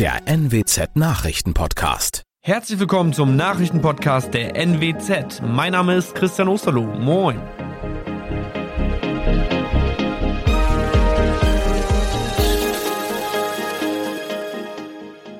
[0.00, 2.22] der NWZ Nachrichtenpodcast.
[2.42, 5.42] Herzlich willkommen zum Nachrichtenpodcast der NWZ.
[5.46, 6.86] Mein Name ist Christian Osterloh.
[6.86, 7.38] Moin.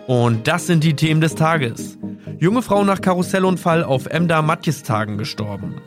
[0.07, 1.97] Und das sind die Themen des Tages.
[2.39, 5.81] Junge Frau nach Karussellunfall auf Emda Matjes-Tagen gestorben.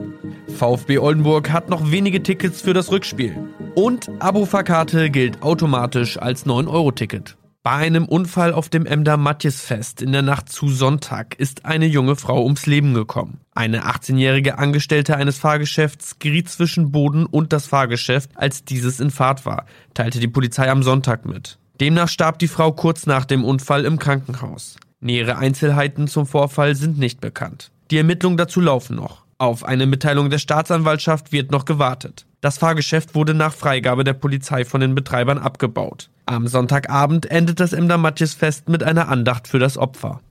[0.47, 3.37] VfB Oldenburg hat noch wenige Tickets für das Rückspiel.
[3.75, 7.37] Und Abo-Fahrkarte gilt automatisch als 9-Euro-Ticket.
[7.65, 12.17] Bei einem Unfall auf dem Emder Matjesfest in der Nacht zu Sonntag ist eine junge
[12.17, 13.39] Frau ums Leben gekommen.
[13.55, 19.45] Eine 18-jährige Angestellte eines Fahrgeschäfts geriet zwischen Boden und das Fahrgeschäft, als dieses in Fahrt
[19.45, 21.57] war, teilte die Polizei am Sonntag mit.
[21.79, 24.75] Demnach starb die Frau kurz nach dem Unfall im Krankenhaus.
[24.99, 27.71] Nähere Einzelheiten zum Vorfall sind nicht bekannt.
[27.91, 29.23] Die Ermittlungen dazu laufen noch.
[29.37, 32.25] Auf eine Mitteilung der Staatsanwaltschaft wird noch gewartet.
[32.41, 36.09] Das Fahrgeschäft wurde nach Freigabe der Polizei von den Betreibern abgebaut.
[36.25, 40.21] Am Sonntagabend endet das Emder Matjesfest mit einer Andacht für das Opfer.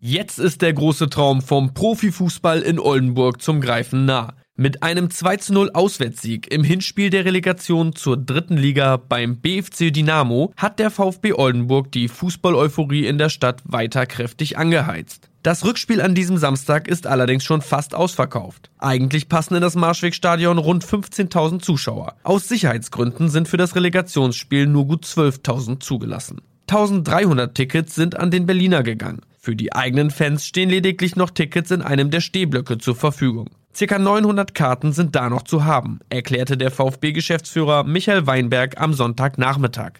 [0.00, 4.34] Jetzt ist der große Traum vom Profifußball in Oldenburg zum Greifen nah.
[4.54, 10.52] Mit einem 2 0 Auswärtssieg im Hinspiel der Relegation zur dritten Liga beim BFC Dynamo
[10.56, 15.27] hat der VfB Oldenburg die Fußball-Euphorie in der Stadt weiter kräftig angeheizt.
[15.44, 18.70] Das Rückspiel an diesem Samstag ist allerdings schon fast ausverkauft.
[18.78, 22.16] Eigentlich passen in das Marschwegstadion rund 15.000 Zuschauer.
[22.24, 26.40] Aus Sicherheitsgründen sind für das Relegationsspiel nur gut 12.000 zugelassen.
[26.68, 29.20] 1300 Tickets sind an den Berliner gegangen.
[29.38, 33.48] Für die eigenen Fans stehen lediglich noch Tickets in einem der Stehblöcke zur Verfügung.
[33.74, 39.92] Circa 900 Karten sind da noch zu haben, erklärte der VfB-Geschäftsführer Michael Weinberg am Sonntagnachmittag.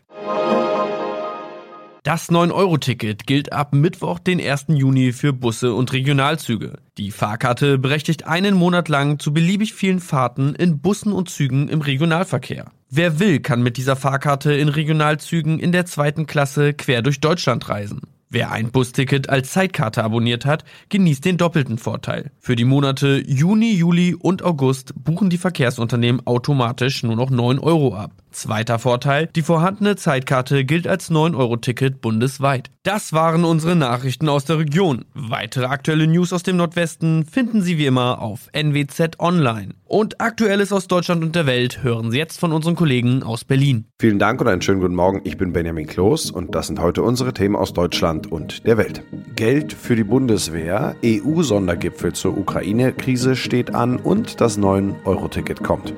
[2.08, 4.68] Das 9-Euro-Ticket gilt ab Mittwoch, den 1.
[4.68, 6.78] Juni für Busse und Regionalzüge.
[6.96, 11.82] Die Fahrkarte berechtigt einen Monat lang zu beliebig vielen Fahrten in Bussen und Zügen im
[11.82, 12.70] Regionalverkehr.
[12.88, 17.68] Wer will, kann mit dieser Fahrkarte in Regionalzügen in der zweiten Klasse quer durch Deutschland
[17.68, 18.00] reisen.
[18.30, 22.30] Wer ein Busticket als Zeitkarte abonniert hat, genießt den doppelten Vorteil.
[22.40, 27.94] Für die Monate Juni, Juli und August buchen die Verkehrsunternehmen automatisch nur noch 9 Euro
[27.94, 28.12] ab.
[28.30, 32.70] Zweiter Vorteil, die vorhandene Zeitkarte gilt als 9-Euro-Ticket bundesweit.
[32.82, 35.04] Das waren unsere Nachrichten aus der Region.
[35.14, 39.74] Weitere aktuelle News aus dem Nordwesten finden Sie wie immer auf NWZ Online.
[39.84, 43.86] Und Aktuelles aus Deutschland und der Welt hören Sie jetzt von unseren Kollegen aus Berlin.
[43.98, 45.22] Vielen Dank und einen schönen guten Morgen.
[45.24, 49.02] Ich bin Benjamin Kloß und das sind heute unsere Themen aus Deutschland und der Welt.
[49.36, 55.94] Geld für die Bundeswehr, EU-Sondergipfel zur Ukraine-Krise steht an und das 9-Euro-Ticket kommt.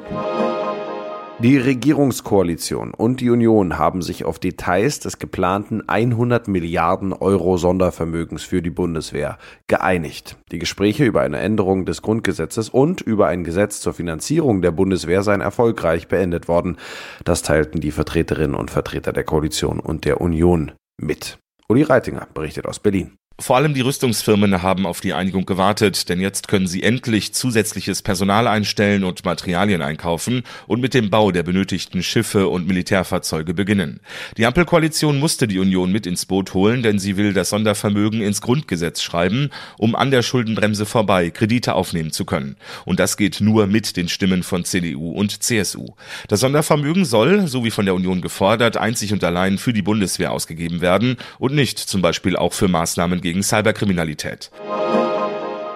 [1.42, 8.42] Die Regierungskoalition und die Union haben sich auf Details des geplanten 100 Milliarden Euro Sondervermögens
[8.42, 10.36] für die Bundeswehr geeinigt.
[10.52, 15.22] Die Gespräche über eine Änderung des Grundgesetzes und über ein Gesetz zur Finanzierung der Bundeswehr
[15.22, 16.76] seien erfolgreich beendet worden.
[17.24, 21.38] Das teilten die Vertreterinnen und Vertreter der Koalition und der Union mit.
[21.68, 23.16] Uli Reitinger berichtet aus Berlin.
[23.40, 28.02] Vor allem die Rüstungsfirmen haben auf die Einigung gewartet, denn jetzt können sie endlich zusätzliches
[28.02, 34.00] Personal einstellen und Materialien einkaufen und mit dem Bau der benötigten Schiffe und Militärfahrzeuge beginnen.
[34.36, 38.42] Die Ampelkoalition musste die Union mit ins Boot holen, denn sie will das Sondervermögen ins
[38.42, 42.56] Grundgesetz schreiben, um an der Schuldenbremse vorbei Kredite aufnehmen zu können.
[42.84, 45.86] Und das geht nur mit den Stimmen von CDU und CSU.
[46.28, 50.30] Das Sondervermögen soll, so wie von der Union gefordert, einzig und allein für die Bundeswehr
[50.30, 54.50] ausgegeben werden und nicht zum Beispiel auch für Maßnahmen gegen gegen Cyberkriminalität.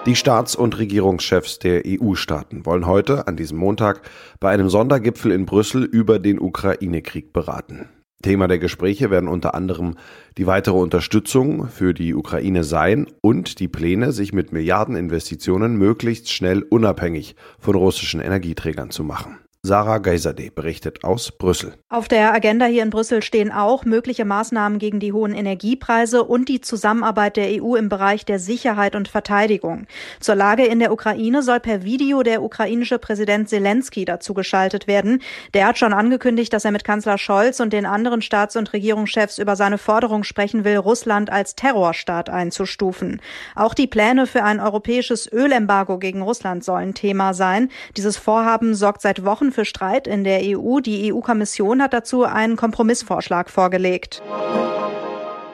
[0.05, 4.01] Die Staats- und Regierungschefs der EU-Staaten wollen heute, an diesem Montag,
[4.41, 7.87] bei einem Sondergipfel in Brüssel über den Ukraine-Krieg beraten.
[8.21, 9.95] Thema der Gespräche werden unter anderem
[10.37, 16.61] die weitere Unterstützung für die Ukraine sein und die Pläne, sich mit Milliardeninvestitionen möglichst schnell
[16.61, 19.37] unabhängig von russischen Energieträgern zu machen.
[19.65, 21.73] Sarah Geiserde berichtet aus Brüssel.
[21.89, 26.49] Auf der Agenda hier in Brüssel stehen auch mögliche Maßnahmen gegen die hohen Energiepreise und
[26.49, 29.87] die Zusammenarbeit der EU im Bereich der Sicherheit und Verteidigung.
[30.19, 35.23] Zur Lage in der Ukraine soll per Video der ukrainische Präsident Zelensky dazu geschaltet werden.
[35.55, 39.39] Der hat schon angekündigt, dass er mit Kanzler Scholz und den anderen Staats- und Regierungschefs
[39.39, 43.19] über seine Forderung sprechen will, Russland als Terrorstaat einzustufen.
[43.55, 47.69] Auch die Pläne für ein europäisches Ölembargo gegen Russland sollen Thema sein.
[47.97, 50.79] Dieses Vorhaben sorgt seit Wochen für Streit in der EU.
[50.79, 54.21] Die EU-Kommission hat dazu einen Kompromissvorschlag vorgelegt.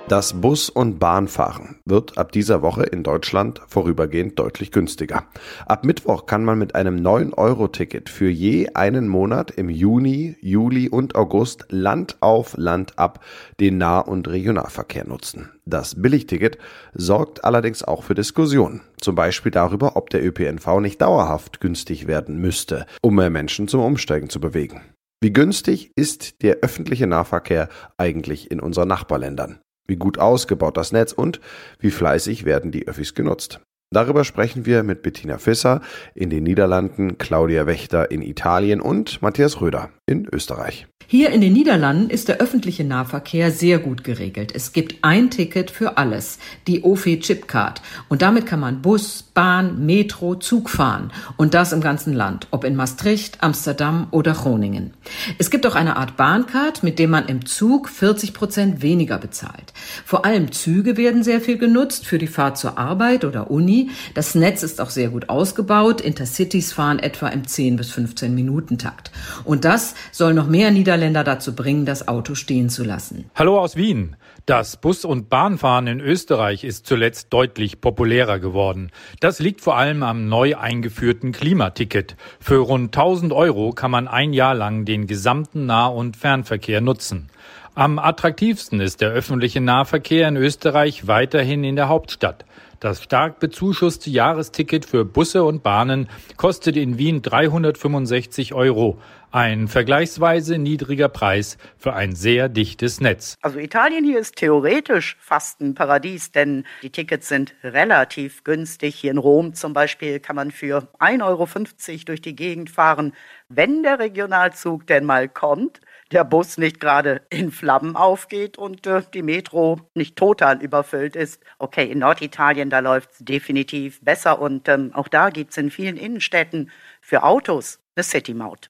[0.07, 5.23] Das Bus- und Bahnfahren wird ab dieser Woche in Deutschland vorübergehend deutlich günstiger.
[5.65, 11.15] Ab Mittwoch kann man mit einem 9-Euro-Ticket für je einen Monat im Juni, Juli und
[11.15, 13.23] August Land auf Land ab
[13.61, 15.49] den Nah- und Regionalverkehr nutzen.
[15.65, 16.57] Das Billigticket
[16.93, 18.81] sorgt allerdings auch für Diskussionen.
[18.99, 23.79] Zum Beispiel darüber, ob der ÖPNV nicht dauerhaft günstig werden müsste, um mehr Menschen zum
[23.79, 24.81] Umsteigen zu bewegen.
[25.21, 29.59] Wie günstig ist der öffentliche Nahverkehr eigentlich in unseren Nachbarländern?
[29.87, 31.39] Wie gut ausgebaut das Netz und
[31.79, 33.61] wie fleißig werden die Öffis genutzt?
[33.93, 35.81] Darüber sprechen wir mit Bettina Fisser
[36.15, 40.87] in den Niederlanden, Claudia Wächter in Italien und Matthias Röder in Österreich.
[41.11, 44.53] Hier in den Niederlanden ist der öffentliche Nahverkehr sehr gut geregelt.
[44.55, 47.81] Es gibt ein Ticket für alles, die OFE Chipcard.
[48.07, 51.11] Und damit kann man Bus, Bahn, Metro, Zug fahren.
[51.35, 54.93] Und das im ganzen Land, ob in Maastricht, Amsterdam oder Groningen.
[55.37, 59.73] Es gibt auch eine Art Bahncard, mit dem man im Zug 40 Prozent weniger bezahlt.
[60.05, 63.80] Vor allem Züge werden sehr viel genutzt für die Fahrt zur Arbeit oder Uni.
[64.13, 66.01] Das Netz ist auch sehr gut ausgebaut.
[66.01, 69.11] Intercities fahren etwa im 10 bis 15 Minuten Takt.
[69.43, 73.29] Und das soll noch mehr Niederländer dazu bringen, das Auto stehen zu lassen.
[73.35, 74.15] Hallo aus Wien.
[74.45, 78.91] Das Bus- und Bahnfahren in Österreich ist zuletzt deutlich populärer geworden.
[79.19, 82.15] Das liegt vor allem am neu eingeführten Klimaticket.
[82.39, 87.29] Für rund 1000 Euro kann man ein Jahr lang den gesamten Nah- und Fernverkehr nutzen.
[87.75, 92.43] Am attraktivsten ist der öffentliche Nahverkehr in Österreich weiterhin in der Hauptstadt.
[92.81, 98.99] Das stark bezuschusste Jahresticket für Busse und Bahnen kostet in Wien 365 Euro.
[99.29, 103.37] Ein vergleichsweise niedriger Preis für ein sehr dichtes Netz.
[103.43, 108.95] Also Italien hier ist theoretisch fast ein Paradies, denn die Tickets sind relativ günstig.
[108.95, 113.13] Hier in Rom zum Beispiel kann man für 1,50 Euro durch die Gegend fahren,
[113.47, 115.81] wenn der Regionalzug denn mal kommt
[116.11, 121.41] der Bus nicht gerade in Flammen aufgeht und äh, die Metro nicht total überfüllt ist.
[121.59, 125.71] Okay, in Norditalien, da läuft es definitiv besser und ähm, auch da gibt es in
[125.71, 126.69] vielen Innenstädten
[127.01, 128.69] für Autos eine City-Maut.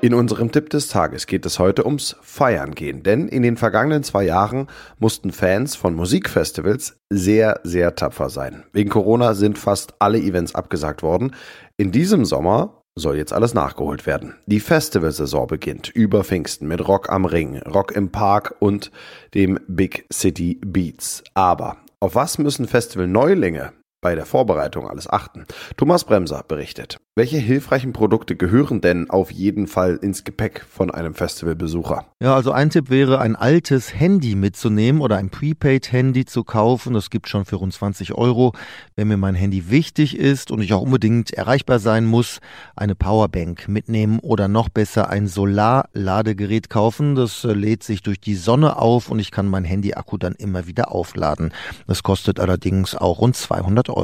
[0.00, 4.04] In unserem Tipp des Tages geht es heute ums Feiern gehen, denn in den vergangenen
[4.04, 4.68] zwei Jahren
[5.00, 8.62] mussten Fans von Musikfestivals sehr, sehr tapfer sein.
[8.72, 11.34] Wegen Corona sind fast alle Events abgesagt worden.
[11.78, 14.34] In diesem Sommer soll jetzt alles nachgeholt werden.
[14.46, 18.90] Die Festivalsaison beginnt über Pfingsten mit Rock am Ring, Rock im Park und
[19.34, 21.22] dem Big City Beats.
[21.34, 25.44] Aber auf was müssen Festival-Neulinge bei der Vorbereitung alles achten?
[25.76, 26.98] Thomas Bremser berichtet.
[27.18, 32.06] Welche hilfreichen Produkte gehören denn auf jeden Fall ins Gepäck von einem Festivalbesucher?
[32.22, 36.94] Ja, also ein Tipp wäre, ein altes Handy mitzunehmen oder ein Prepaid-Handy zu kaufen.
[36.94, 38.52] Das gibt schon für rund 20 Euro.
[38.94, 42.38] Wenn mir mein Handy wichtig ist und ich auch unbedingt erreichbar sein muss,
[42.76, 47.16] eine Powerbank mitnehmen oder noch besser ein Solarladegerät kaufen.
[47.16, 50.68] Das äh, lädt sich durch die Sonne auf und ich kann mein Handy-Akku dann immer
[50.68, 51.52] wieder aufladen.
[51.88, 53.97] Das kostet allerdings auch rund 200 Euro.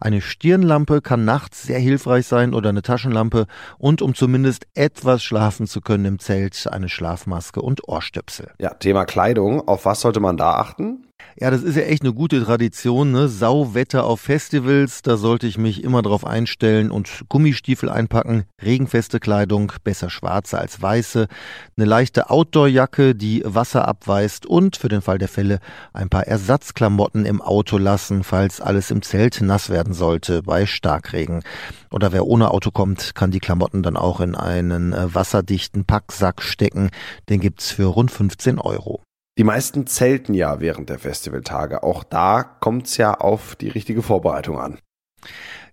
[0.00, 3.46] Eine Stirnlampe kann nachts sehr hilfreich sein oder eine Taschenlampe
[3.78, 8.50] und um zumindest etwas schlafen zu können im Zelt, eine Schlafmaske und Ohrstöpsel.
[8.58, 9.66] Ja, Thema Kleidung.
[9.68, 11.09] Auf was sollte man da achten?
[11.38, 13.28] Ja, das ist ja echt eine gute Tradition, ne?
[13.28, 19.72] Sauwetter auf Festivals, da sollte ich mich immer drauf einstellen und Gummistiefel einpacken, regenfeste Kleidung,
[19.82, 21.28] besser schwarze als weiße,
[21.76, 25.60] eine leichte Outdoorjacke, die Wasser abweist und für den Fall der Fälle
[25.92, 31.42] ein paar Ersatzklamotten im Auto lassen, falls alles im Zelt nass werden sollte bei Starkregen.
[31.90, 36.42] Oder wer ohne Auto kommt, kann die Klamotten dann auch in einen äh, wasserdichten Packsack
[36.42, 36.90] stecken.
[37.28, 39.02] Den gibt's für rund 15 Euro.
[39.40, 41.82] Die meisten zelten ja während der Festivaltage.
[41.82, 44.78] Auch da kommt es ja auf die richtige Vorbereitung an.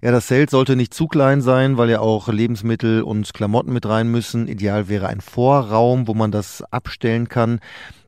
[0.02, 3.86] Ja, das Zelt sollte nicht zu klein sein, weil ja auch Lebensmittel und Klamotten mit
[3.86, 4.48] rein müssen.
[4.48, 7.60] Ideal wäre ein Vorraum, wo man das abstellen kann.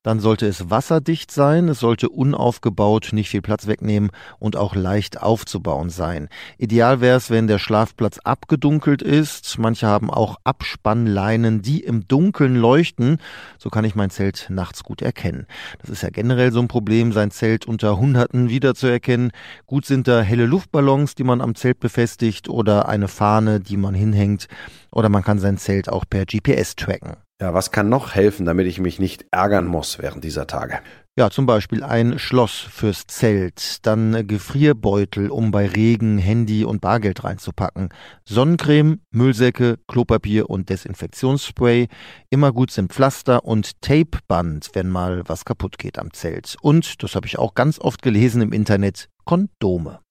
[0.04, 5.22] Dann sollte es wasserdicht sein, es sollte unaufgebaut, nicht viel Platz wegnehmen und auch leicht
[5.22, 6.30] aufzubauen sein.
[6.58, 9.58] Ideal wäre es, wenn der Schlafplatz abgedunkelt ist.
[9.60, 13.18] Manche haben auch Abspannleinen, die im Dunkeln leuchten.
[13.58, 15.46] So kann ich mein Zelt nachts gut erkennen.
[15.80, 19.32] Das ist ja generell so ein Problem, sein Zelt unter Hunderten wiederzuerkennen.
[19.66, 23.94] Gut sind da helle Luftballons, die man am Zelt befestigt oder eine Fahne, die man
[23.94, 24.48] hinhängt.
[24.92, 27.29] Oder man kann sein Zelt auch per GPS tracken.
[27.42, 30.80] Ja, was kann noch helfen, damit ich mich nicht ärgern muss während dieser Tage?
[31.18, 37.24] Ja, zum Beispiel ein Schloss fürs Zelt, dann Gefrierbeutel, um bei Regen Handy und Bargeld
[37.24, 37.90] reinzupacken,
[38.26, 41.88] Sonnencreme, Müllsäcke, Klopapier und Desinfektionsspray.
[42.30, 46.58] Immer gut sind Pflaster und Tapeband, wenn mal was kaputt geht am Zelt.
[46.62, 50.02] Und, das habe ich auch ganz oft gelesen im Internet, Kondome.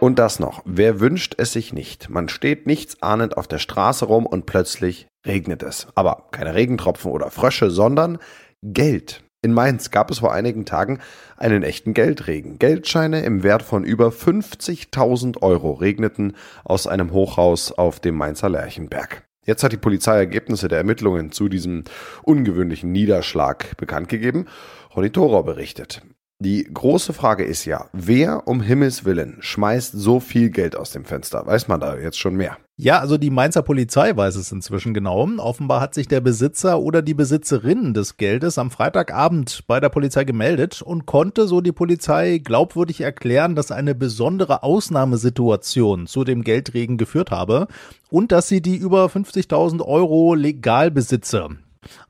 [0.00, 2.08] Und das noch, wer wünscht es sich nicht?
[2.08, 5.86] Man steht nichtsahnend auf der Straße rum und plötzlich regnet es.
[5.94, 8.18] Aber keine Regentropfen oder Frösche, sondern
[8.62, 9.22] Geld.
[9.40, 10.98] In Mainz gab es vor einigen Tagen
[11.36, 12.58] einen echten Geldregen.
[12.58, 19.22] Geldscheine im Wert von über 50.000 Euro regneten aus einem Hochhaus auf dem Mainzer Lerchenberg.
[19.44, 21.84] Jetzt hat die Polizei Ergebnisse der Ermittlungen zu diesem
[22.22, 24.46] ungewöhnlichen Niederschlag bekannt gegeben.
[24.94, 26.02] Ronny Thorau berichtet.
[26.40, 31.04] Die große Frage ist ja, wer um Himmels Willen schmeißt so viel Geld aus dem
[31.04, 31.44] Fenster?
[31.44, 32.58] Weiß man da jetzt schon mehr?
[32.76, 35.28] Ja, also die Mainzer Polizei weiß es inzwischen genau.
[35.38, 40.22] Offenbar hat sich der Besitzer oder die Besitzerin des Geldes am Freitagabend bei der Polizei
[40.22, 46.98] gemeldet und konnte, so die Polizei, glaubwürdig erklären, dass eine besondere Ausnahmesituation zu dem Geldregen
[46.98, 47.66] geführt habe
[48.10, 51.48] und dass sie die über 50.000 Euro legal besitze.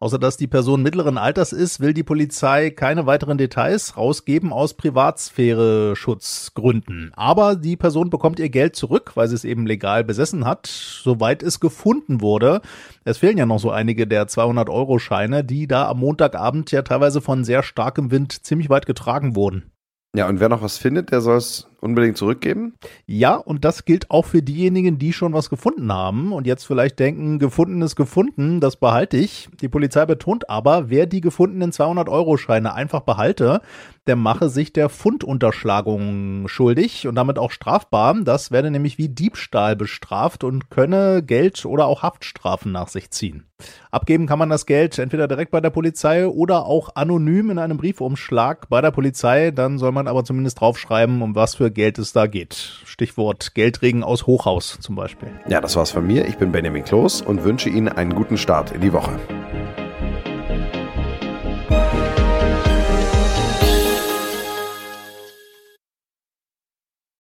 [0.01, 4.75] Außer dass die Person mittleren Alters ist, will die Polizei keine weiteren Details rausgeben aus
[4.75, 7.13] Privatsphäre-Schutzgründen.
[7.15, 11.43] Aber die Person bekommt ihr Geld zurück, weil sie es eben legal besessen hat, soweit
[11.43, 12.61] es gefunden wurde.
[13.05, 17.45] Es fehlen ja noch so einige der 200-Euro-Scheine, die da am Montagabend ja teilweise von
[17.45, 19.71] sehr starkem Wind ziemlich weit getragen wurden.
[20.17, 22.75] Ja, und wer noch was findet, der soll es unbedingt zurückgeben?
[23.07, 26.99] Ja, und das gilt auch für diejenigen, die schon was gefunden haben und jetzt vielleicht
[26.99, 29.49] denken, gefunden ist gefunden, das behalte ich.
[29.61, 33.61] Die Polizei betont aber, wer die gefundenen 200-Euro-Scheine einfach behalte,
[34.09, 38.15] der mache sich der Fundunterschlagung schuldig und damit auch strafbar.
[38.23, 43.45] Das werde nämlich wie Diebstahl bestraft und könne Geld oder auch Haftstrafen nach sich ziehen.
[43.91, 47.77] Abgeben kann man das Geld entweder direkt bei der Polizei oder auch anonym in einem
[47.77, 49.51] Briefumschlag bei der Polizei.
[49.51, 52.55] Dann soll man aber zumindest draufschreiben, um was Geld es da geht.
[52.85, 55.29] Stichwort Geldregen aus Hochhaus zum Beispiel.
[55.49, 56.27] Ja, das war's von mir.
[56.27, 59.19] Ich bin Benjamin Kloß und wünsche Ihnen einen guten Start in die Woche.